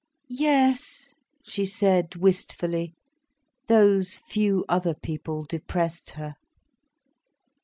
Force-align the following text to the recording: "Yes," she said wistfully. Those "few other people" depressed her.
"Yes," 0.29 1.13
she 1.43 1.63
said 1.63 2.15
wistfully. 2.15 2.95
Those 3.67 4.15
"few 4.27 4.65
other 4.67 4.95
people" 4.95 5.43
depressed 5.45 6.13
her. 6.17 6.33